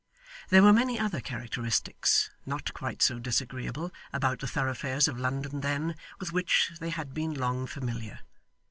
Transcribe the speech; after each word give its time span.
There 0.49 0.63
were 0.63 0.73
many 0.73 0.97
other 0.97 1.21
characteristics 1.21 2.31
not 2.43 2.73
quite 2.73 3.03
so 3.03 3.19
disagreeable 3.19 3.91
about 4.11 4.39
the 4.39 4.47
thoroughfares 4.47 5.07
of 5.07 5.19
London 5.19 5.59
then, 5.61 5.95
with 6.19 6.33
which 6.33 6.71
they 6.79 6.89
had 6.89 7.13
been 7.13 7.35
long 7.35 7.67
familiar. 7.67 8.21